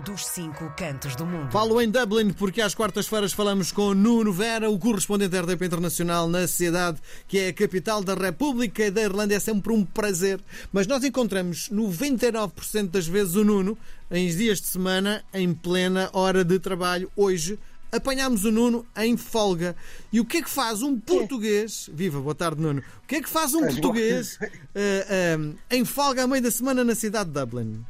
[0.00, 1.50] dos cinco cantos do mundo.
[1.50, 6.28] Falo em Dublin porque às quartas-feiras falamos com Nuno Vera, o correspondente da RDP Internacional
[6.28, 9.34] na cidade que é a capital da República da Irlanda.
[9.34, 10.40] É sempre um prazer.
[10.72, 13.76] Mas nós encontramos 99% das vezes o Nuno
[14.10, 17.10] em dias de semana em plena hora de trabalho.
[17.14, 17.58] Hoje
[17.92, 19.76] apanhámos o Nuno em folga.
[20.12, 21.90] E o que é que faz um português?
[21.92, 22.82] Viva, boa tarde, Nuno.
[23.04, 26.84] O que é que faz um português uh, uh, em folga a meio da semana
[26.84, 27.84] na cidade de Dublin?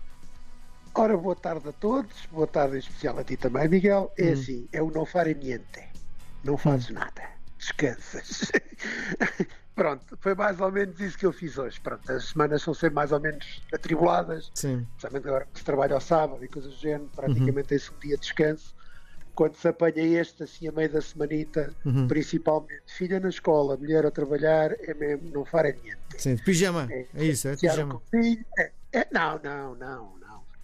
[0.95, 4.13] Ora, boa tarde a todos, boa tarde em especial a ti também, Miguel.
[4.19, 4.33] É Hum.
[4.33, 5.89] assim, é o não fare niente.
[6.45, 7.23] Não fazes nada.
[7.59, 8.51] Descansas.
[9.75, 11.81] Pronto, foi mais ou menos isso que eu fiz hoje.
[11.81, 14.87] Pronto, as semanas são sempre mais ou menos atribuladas, Sim.
[14.97, 17.09] especialmente agora que se trabalha ao sábado e coisas do género, Uhum.
[17.15, 18.75] praticamente tem-se um dia de descanso.
[19.35, 22.09] Quando se apanha este, assim, a meio da semanita, Uhum.
[22.09, 25.99] principalmente filha na escola, mulher a trabalhar, é mesmo não fare niente.
[26.19, 26.89] Sim, de pijama.
[26.91, 28.03] É isso, é de pijama.
[28.11, 28.45] filho.
[28.59, 30.20] É, é, não, não, não.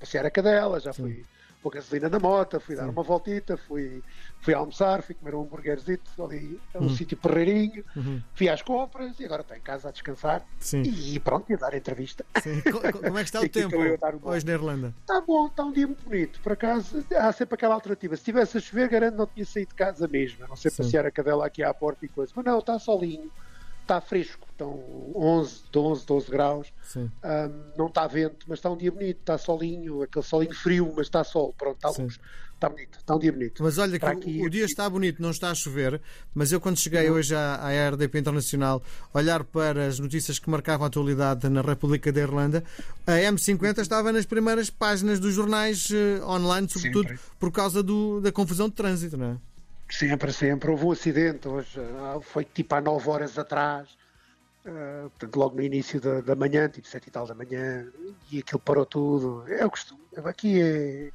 [0.06, 1.24] Passear a cadela, já fui
[1.60, 4.00] pôr gasolina na moto, fui dar uma voltita, fui,
[4.40, 8.22] fui almoçar, fui comer um hambúrguerzito ali, a um sítio porreirinho, Uhum.
[8.36, 10.82] fui às compras e agora estou em casa a descansar Sim.
[10.82, 12.24] e pronto, ia dar entrevista.
[12.40, 12.60] Sim.
[12.70, 14.94] Co- co- Como é que está o tempo a hoje na Irlanda?
[15.00, 16.40] Está bom, está um dia muito bonito.
[16.40, 18.16] Por acaso, há sempre aquela alternativa.
[18.16, 20.44] Se tivesse a chover, garanto não tinha saído de casa mesmo.
[20.44, 20.84] A não ser Sim.
[20.84, 22.32] passear a cadela aqui à porta e coisa.
[22.36, 23.28] Mas não, está solinho,
[23.86, 24.46] está fresco.
[24.50, 24.80] Estão
[25.14, 26.72] 11, 12, 12 graus.
[26.82, 27.10] Sim.
[27.22, 31.06] Ahm, não está vento, mas está um dia bonito, está solinho, aquele solinho frio, mas
[31.06, 32.04] está sol, pronto, está Sim.
[32.04, 32.18] luz,
[32.54, 33.62] está bonito, está um dia bonito.
[33.62, 36.00] Mas olha, que o- aqui- o dia está bonito, não está a chover,
[36.34, 40.84] mas eu quando cheguei hoje à, à RDP Internacional, olhar para as notícias que marcavam
[40.86, 42.64] a atualidade na República da Irlanda,
[43.06, 47.22] a M50 estava nas primeiras páginas dos jornais eh, online, sobretudo Sempre.
[47.38, 49.36] por causa do- da confusão de trânsito, não é?
[49.88, 50.70] Sempre, sempre.
[50.70, 53.88] Houve um acidente hoje, ah, foi tipo há 9 horas atrás,
[54.66, 57.86] ah, portanto, logo no início da, da manhã, tipo 7 e tal da manhã,
[58.30, 59.44] e aquilo parou tudo.
[59.48, 60.00] É o costume.
[60.24, 61.10] Aqui é,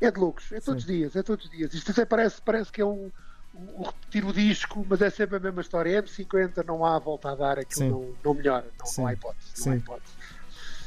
[0.00, 1.74] é de loucos, é todos os dias, é todos os dias.
[1.74, 3.10] Isto até parece, parece que é um,
[3.54, 6.02] um repetir o disco, mas é sempre a mesma história.
[6.02, 7.90] M50 não há volta a dar, aquilo Sim.
[7.90, 9.66] não, não melhora, não, não há hipótese.
[9.66, 10.12] Não há hipótese.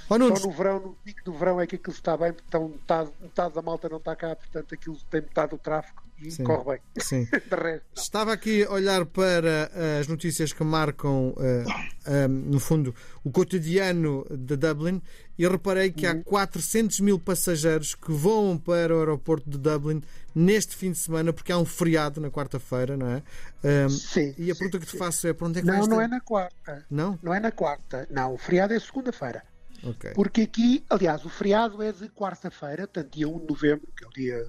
[0.10, 2.46] Ó Nunes, Só no verão, no pico do verão é que aquilo está bem, porque
[2.48, 6.32] então metade, metade da malta não está cá, portanto aquilo tem metade do tráfego e
[6.32, 6.44] Sim.
[6.44, 6.80] corre bem.
[7.02, 7.28] sim.
[7.52, 7.86] Resto.
[7.96, 11.64] Estava aqui a olhar para eh, as notícias que marcam, eh,
[12.06, 15.02] eh, no fundo, o cotidiano de Dublin
[15.38, 20.02] e reparei que há 400 mil passageiros que voam para o aeroporto de Dublin
[20.34, 23.24] neste fim de semana, porque há um feriado na quarta-feira, não é?
[23.64, 24.98] Eh, Sim, e a sim, pergunta que te sim.
[24.98, 26.86] faço é: para onde é que Não, não é na quarta.
[26.90, 27.20] Não?
[27.22, 28.08] Não é na quarta.
[28.10, 29.44] Não, o feriado é segunda-feira.
[29.86, 30.12] Ok.
[30.14, 34.08] Porque aqui, aliás, o feriado é de quarta-feira, portanto, dia 1 de novembro, que é
[34.08, 34.48] o dia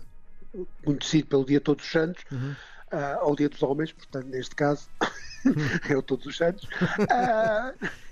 [0.85, 2.55] conhecido pelo dia Todos os Santos, Uhum.
[2.91, 4.89] ah, ou dia dos homens, portanto, neste caso,
[5.91, 6.67] é o Todos os Santos.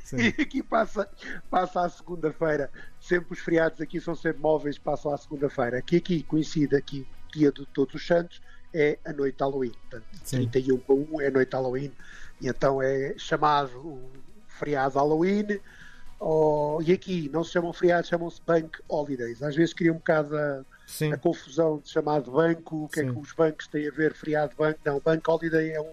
[0.05, 0.17] Sim.
[0.19, 1.09] e aqui passa,
[1.51, 2.71] passa à segunda-feira.
[3.01, 5.79] Sempre os feriados aqui são sempre móveis, passam à segunda-feira.
[5.79, 8.43] Aqui, aqui coincide aqui o dia de Todos os Santos,
[8.73, 9.73] é a noite de Halloween.
[9.89, 10.49] Portanto, Sim.
[10.49, 11.93] 31 para 1 é a noite de Halloween.
[12.41, 14.11] E então é chamado o
[14.47, 15.59] feriado Halloween.
[16.19, 19.43] Ou- e aqui não se chamam feriados, chamam-se Bank Holidays.
[19.43, 20.65] Às vezes cria um bocado a,
[21.13, 23.13] a confusão de chamar de banco, o que é Sim.
[23.13, 24.79] que os bancos têm a ver, feriado banco.
[24.85, 25.91] Não, Bank Holiday é um,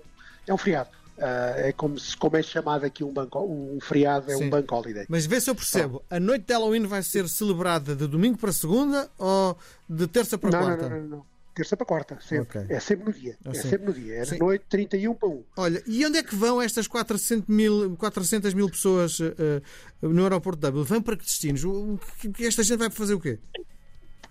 [0.47, 0.89] é um feriado.
[1.23, 4.45] Ah, é como, se, como é chamado aqui um, banco, um feriado, é Sim.
[4.45, 5.05] um Bank Holiday.
[5.07, 8.51] Mas vê se eu percebo: a noite de Halloween vai ser celebrada de domingo para
[8.51, 9.55] segunda ou
[9.87, 10.89] de terça para Não, não, quarta?
[10.89, 11.30] não, não, não.
[11.53, 12.59] Terça para quarta, sempre.
[12.59, 12.75] Ok.
[12.75, 13.38] É sempre no dia.
[13.45, 14.16] Ah, é sempre no dia.
[14.16, 14.38] É Sim.
[14.39, 15.44] noite 31 para 1.
[15.57, 19.61] Olha, e onde é que vão estas 400 mil, 400 mil pessoas eh,
[20.01, 20.84] no aeroporto de Dublin?
[20.85, 21.63] Vão para que destinos?
[21.66, 22.00] O-
[22.34, 23.38] que esta gente vai fazer o quê?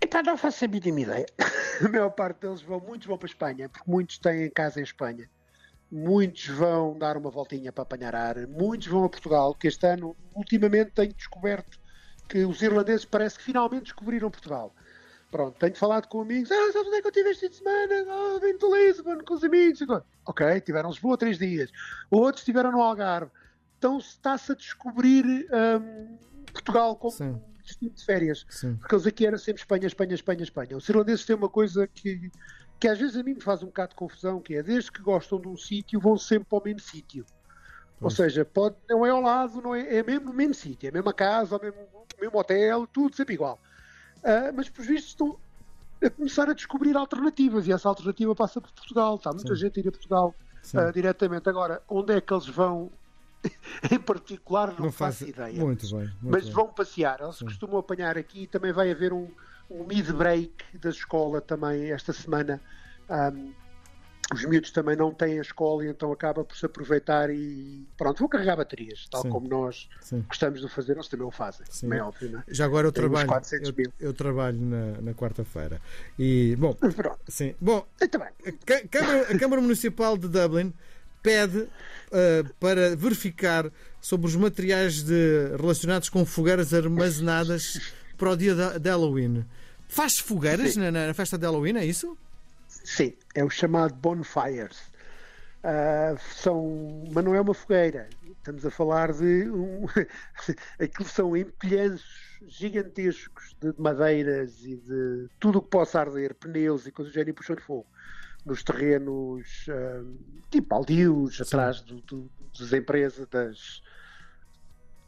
[0.00, 1.26] Epá, não faço a mínima ideia.
[1.84, 4.82] A maior parte deles vão, muitos vão para a Espanha, porque muitos têm casa em
[4.82, 5.28] Espanha.
[5.91, 8.47] Muitos vão dar uma voltinha para apanhar ar.
[8.47, 11.78] Muitos vão a Portugal, que este ano, ultimamente, tenho descoberto
[12.28, 14.75] que os irlandeses parece que finalmente descobriram Portugal.
[15.30, 16.50] Pronto, tenho falado com amigos.
[16.50, 17.94] Ah, sabes onde é que eu estive este fim de semana?
[18.08, 19.80] Ah, vim de Lisbon com os amigos.
[20.26, 21.70] Ok, tiveram Lisboa três dias.
[22.10, 23.30] Outros estiveram no Algarve.
[23.78, 26.18] Então está-se a descobrir hum,
[26.52, 27.41] Portugal como Sim.
[27.64, 28.76] destino de férias Sim.
[28.76, 30.76] porque eles aqui era sempre Espanha, Espanha, Espanha, Espanha.
[30.76, 32.30] Os irlandeses têm uma coisa que,
[32.78, 35.00] que às vezes a mim me faz um bocado de confusão, que é desde que
[35.00, 37.24] gostam de um sítio, vão sempre para o mesmo sítio.
[38.00, 40.91] Ou seja, pode, não é ao lado, não é, é mesmo no mesmo sítio, é
[40.91, 43.60] a mesma casa, o mesmo, o mesmo hotel, tudo sempre igual.
[44.24, 45.38] Ah, mas, por vistos, estão
[46.02, 49.16] a começar a descobrir alternativas e essa alternativa passa por Portugal.
[49.16, 49.60] Está muita Sim.
[49.60, 50.34] gente a ir a Portugal
[50.74, 51.48] ah, diretamente.
[51.48, 52.90] Agora, onde é que eles vão
[53.90, 54.68] em particular?
[54.68, 55.62] Não, Não faço faço ideia.
[55.64, 55.98] Muito bem.
[55.98, 56.52] Muito mas bem.
[56.52, 57.20] vão passear.
[57.20, 57.46] Eles Sim.
[57.46, 58.46] costumam apanhar aqui.
[58.46, 59.28] Também vai haver um,
[59.70, 62.60] um mid-break da escola também esta semana.
[63.08, 63.52] Ahm,
[64.32, 68.18] os miúdos também não têm a escola e então acaba por se aproveitar e pronto,
[68.20, 69.28] vou carregar baterias, tal Sim.
[69.30, 70.24] como nós Sim.
[70.28, 71.92] gostamos de fazer, eles também o fazem, Sim.
[71.92, 72.44] é óbvio, não é?
[72.48, 75.80] Já agora eu Tem trabalho, 400 eu, eu trabalho na, na quarta-feira.
[76.18, 77.54] E, bom, Pronto, sim.
[77.60, 78.10] Bom, bem.
[78.76, 80.72] a Câmara, a Câmara Municipal de Dublin
[81.22, 81.66] pede
[82.12, 83.70] ah, para verificar
[84.00, 89.44] sobre os materiais de- relacionados com fogueiras armazenadas para o dia da, de Halloween.
[89.88, 92.16] Faz fogueiras na, na festa de Halloween, é isso?
[92.84, 94.91] Sim, é o chamado bonfires.
[95.62, 98.09] Ah, são, mas não é uma fogueira.
[98.38, 99.84] Estamos a falar de um,
[100.80, 106.91] aquilo são empilhanços gigantescos de madeiras e de tudo o que possa arder, pneus e
[106.91, 107.86] coisas do género e puxam de fogo
[108.47, 110.03] nos terrenos ah,
[110.50, 113.82] tipo baldios, atrás do, do- das empresas, das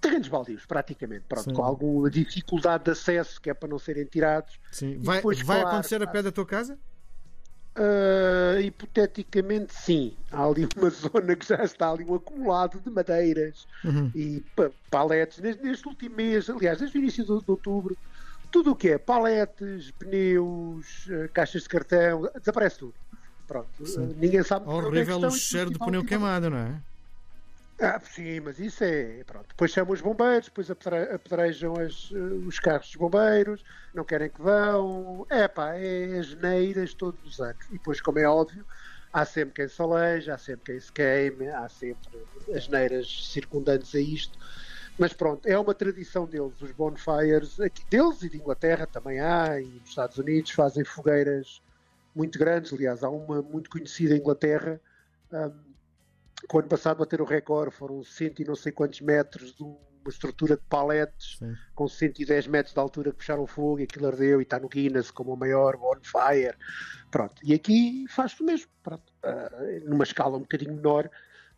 [0.02, 1.54] terrenos baldios, praticamente, pronto, Sim.
[1.54, 4.60] com alguma dificuldade de acesso que é para não serem tirados.
[4.70, 4.98] Sim.
[5.00, 6.78] Vai, vai acontecer a pé da tua casa?
[7.78, 10.14] Uh, hipoteticamente, sim.
[10.30, 14.10] Há ali uma zona que já está ali um acumulado de madeiras Uhum.
[14.14, 15.38] e pa- paletes.
[15.38, 17.96] Neste, neste último mês, aliás, desde o início de, de outubro,
[18.50, 22.94] tudo o que é paletes, pneus, uh, caixas de cartão, desaparece tudo.
[23.46, 23.82] Pronto.
[23.82, 26.82] Uh, ninguém sabe é Horrível o cheiro de pneu queimado, não é?
[27.80, 29.24] Ah, sim, mas isso é.
[29.24, 29.48] Pronto.
[29.48, 34.30] Depois chamam os bombeiros, depois apedre- apedrejam as, eh, os carros dos bombeiros, não querem
[34.30, 35.26] que vão.
[35.30, 37.68] É pá, é as neiras todos os anos.
[37.70, 38.64] E depois, como é óbvio,
[39.12, 39.82] há sempre quem se
[40.30, 42.08] há sempre quem se queime, há sempre
[42.54, 44.38] as neiras circundantes a isto.
[44.98, 49.60] Mas pronto, é uma tradição deles, os bonfires, aqui deles e de Inglaterra também há,
[49.60, 51.60] e nos Estados Unidos fazem fogueiras
[52.14, 52.72] muito grandes.
[52.72, 54.80] Aliás, há uma muito conhecida em Inglaterra.
[55.32, 55.71] hum,
[56.48, 59.62] que o ano passado bateram o recorde, foram cento e não sei quantos metros de
[59.62, 61.54] uma estrutura de paletes Sim.
[61.74, 65.10] com 110 metros de altura que puxaram fogo e aquilo ardeu e está no Guinness
[65.10, 66.56] como o maior bonfire.
[67.10, 67.40] Pronto.
[67.44, 69.12] E aqui faz-se o mesmo, pronto.
[69.22, 69.50] Ah,
[69.84, 71.08] numa escala um bocadinho menor,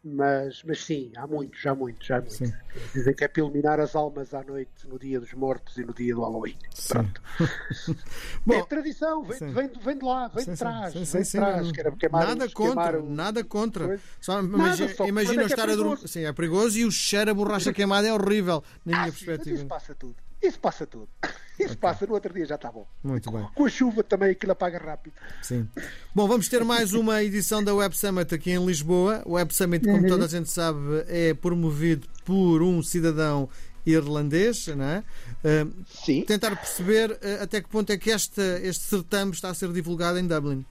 [0.04, 2.36] mas, mas sim, há muitos, há muitos, há muitos.
[2.36, 2.52] Sim.
[2.92, 5.94] Dizem que é para iluminar as almas à noite no dia dos mortos e no
[5.94, 6.56] dia do Halloween.
[6.74, 6.88] Sim.
[6.88, 7.22] Pronto.
[8.44, 11.24] Bom, é tradição, vem, vem, vem de lá, vem de trás, sim, vem sim, de
[11.24, 11.38] sim.
[11.38, 11.72] trás.
[12.12, 14.00] nada os- contra, o- nada contra.
[14.20, 16.06] Só Nada, imagina, o imagina é que é estar a dormir.
[16.08, 19.14] Sim, é perigoso e o cheiro a borracha queimada é horrível, na minha Ah, mas
[19.14, 19.56] perspectiva.
[19.56, 20.16] isso passa tudo.
[20.46, 21.08] Isso passa tudo.
[21.58, 22.86] Isso passa no outro dia, já está bom.
[23.02, 23.48] Muito bem.
[23.54, 25.14] Com a chuva também aquilo apaga rápido.
[25.42, 25.68] Sim.
[26.14, 29.22] Bom, vamos ter mais uma edição da Web Summit aqui em Lisboa.
[29.24, 30.08] O Web Summit, como Uhum.
[30.08, 33.48] toda a gente sabe, é promovido por um cidadão
[33.86, 35.04] irlandês, não é?
[35.44, 35.72] Uh,
[36.04, 36.22] Sim.
[36.24, 40.18] tentar perceber uh, até que ponto é que este, este certame está a ser divulgado
[40.18, 40.64] em Dublin.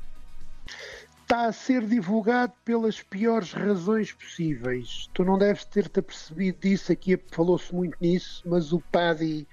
[1.33, 5.09] Está a ser divulgado pelas piores razões possíveis.
[5.15, 9.47] Tu não deves ter-te apercebido disso, aqui falou-se muito nisso, mas o Paddy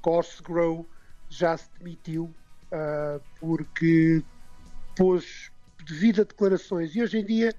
[0.00, 0.86] Cosgrove
[1.28, 2.32] já se demitiu
[2.70, 4.22] ah, porque
[4.96, 5.50] pôs
[5.84, 6.94] devido a declarações.
[6.94, 7.52] E hoje em dia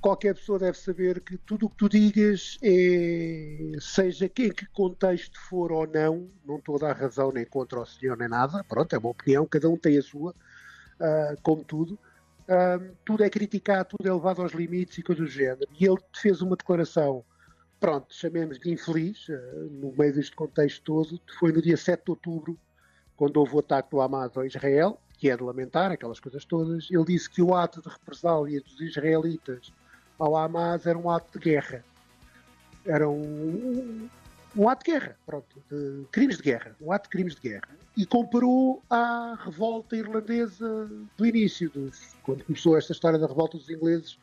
[0.00, 5.38] qualquer pessoa deve saber que tudo o que tu digas é, seja em que contexto
[5.38, 8.90] for ou não, não estou a dar razão nem contra o senhor nem nada, pronto,
[8.94, 10.34] é uma opinião, cada um tem a sua,
[10.98, 11.98] ah, como tudo.
[12.52, 15.68] Ah, tudo é criticado, tudo é levado aos limites e coisas do género.
[15.78, 17.24] E ele fez uma declaração,
[17.78, 19.34] pronto, chamemos de infeliz, ah,
[19.70, 22.58] no meio deste contexto todo, foi no dia 7 de outubro,
[23.16, 26.88] quando houve o ataque do Hamas a Israel, que é de lamentar, aquelas coisas todas.
[26.90, 29.72] Ele disse que o ato de represália dos israelitas
[30.18, 31.84] ao Hamas era um ato de guerra.
[32.84, 34.08] Era um,
[34.56, 37.68] um ato de guerra, pronto, de crimes de guerra, um ato de crimes de guerra.
[37.96, 43.68] E comparou à revolta irlandesa do início, dos, quando começou esta história da revolta dos
[43.68, 44.18] ingleses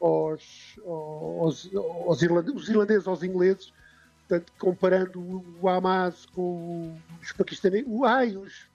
[0.00, 3.72] aos, aos, aos irlandeses, os irlandeses aos ingleses,
[4.26, 8.68] portanto, comparando o Hamas com os paquistaneses, ai, os,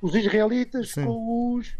[0.00, 1.04] os israelitas Sim.
[1.04, 1.76] com os.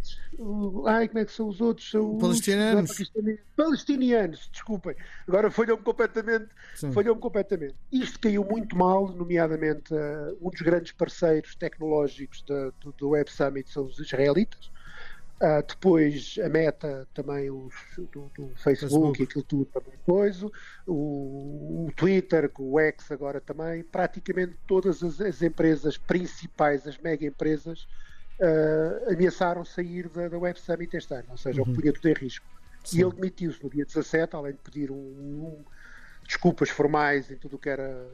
[0.87, 1.91] Ai, como é que são os outros?
[1.91, 2.99] São os- Palestinianos.
[3.17, 3.39] não é.
[3.57, 4.95] Palestinianos, desculpem.
[5.27, 6.49] Agora falhou-me completamente.
[6.75, 6.93] Sim.
[6.93, 7.75] Falhou-me completamente.
[7.93, 13.31] Isto caiu muito mal, nomeadamente eh, um dos grandes parceiros tecnológicos da- do, do Web
[13.33, 14.71] Summit são os israelitas.
[15.41, 19.21] Ah, depois a Meta, também os, do, do Facebook, Facebook.
[19.21, 20.51] e aquilo tudo também coisa.
[20.87, 23.85] O, o Twitter, o X agora também.
[23.85, 27.87] Praticamente todas as, as empresas principais, as mega empresas,
[28.43, 31.69] ah, ameaçaram sair da, da Web Summit este ano, ou seja, Uhum.
[31.69, 32.47] o que punha tudo em risco.
[32.85, 32.99] Sim.
[32.99, 35.65] E ele demitiu-se no dia 17, além de pedir um, um-
[36.25, 38.07] desculpas formais em tudo o que era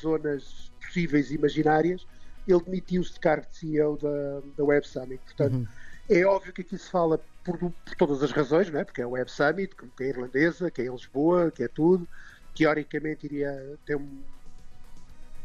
[0.00, 2.06] zonas possíveis e imaginárias,
[2.46, 5.22] ele demitiu-se de cargo de CEO da, da Web Summit.
[5.24, 5.66] Portanto, Uhum.
[6.08, 8.84] É óbvio que aqui se fala por, por todas as razões, não é?
[8.84, 12.08] porque é a Web Summit, que é irlandesa, que é em Lisboa, que é tudo.
[12.54, 13.52] Teoricamente iria
[13.84, 14.24] ter um-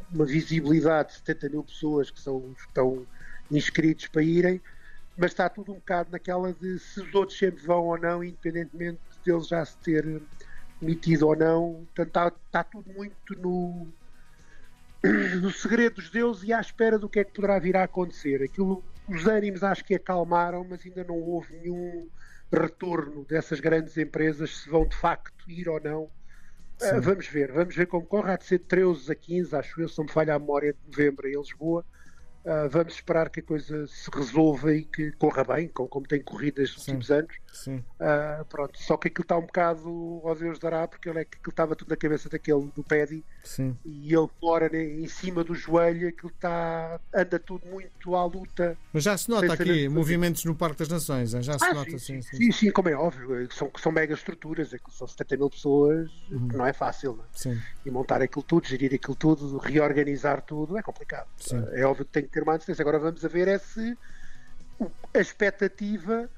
[0.10, 3.08] uma visibilidade de 70 mil pessoas que são estão
[3.50, 4.62] inscritos para irem,
[5.18, 9.01] mas está tudo um bocado naquela de se os outros sempre vão ou não, independentemente
[9.25, 10.06] deles já se ter
[10.82, 11.88] metido ou não.
[11.96, 13.94] Portanto, está, está tudo muito no,
[15.42, 18.42] no segredo dos deuses e à espera do que é que poderá vir a acontecer.
[18.44, 22.08] Aquilo, os ânimos acho que acalmaram, mas ainda não houve nenhum
[22.51, 26.04] retorno dessas grandes empresas, se vão de facto ir ou não.
[26.82, 28.32] Uh, vamos ver, vamos ver como corre.
[28.32, 30.74] Há de ser de 13 a 15, acho eu, se não me falha a memória,
[30.74, 31.86] de novembro em Lisboa.
[32.46, 36.24] Uh, vamos esperar que a coisa se resolva e que corra bem, como, como tem
[36.24, 37.36] corrido estes últimos anos.
[37.68, 41.38] Uh, pronto, só que aquilo está um bocado ao Deus dará, porque ele é que
[41.38, 43.25] aquilo estava tudo na cabeça daquele do Paddy
[43.86, 48.77] e ele mora né, em cima do joelho, aquilo está, anda tudo muito à luta.
[48.93, 52.00] Mas já se nota aqui movimentos no Parque das Nações, já se ah, nota sim,
[52.00, 56.10] sim, sim, sim, sim, como é óbvio, são, são mega estruturas, são 70 mil pessoas,
[56.31, 56.48] uhum.
[56.53, 57.58] não é fácil, não é?
[57.86, 61.27] e montar aquilo tudo, gerir aquilo tudo, reorganizar tudo, é complicado.
[61.72, 62.84] É óbvio que tem que ter uma antecedência.
[62.84, 63.98] Agora vamos a ver é se
[65.13, 66.29] a expectativa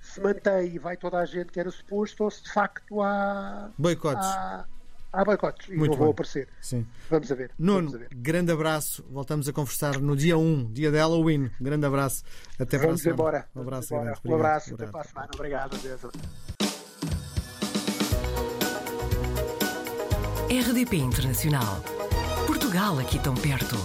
[0.00, 3.70] se mantém e vai toda a gente que era suposto ou se de facto há
[3.78, 4.26] boicotes.
[4.26, 4.66] Há,
[5.14, 6.48] há boicotes e não vão aparecer.
[6.60, 6.86] Sim.
[7.08, 7.50] Vamos a ver.
[7.58, 8.08] Nuno, vamos a ver.
[8.14, 9.04] grande abraço.
[9.10, 11.50] Voltamos a conversar no dia 1, dia de Halloween.
[11.60, 12.24] Grande abraço.
[12.58, 13.46] Até para a embora.
[13.54, 13.88] Um abraço.
[13.90, 14.20] Vamos grande.
[14.24, 14.74] Um abraço.
[14.74, 15.30] Até para a semana.
[15.34, 15.76] Obrigado.
[15.76, 16.00] Adeus.
[20.50, 21.82] RDP Internacional.
[22.46, 23.76] Portugal aqui tão perto.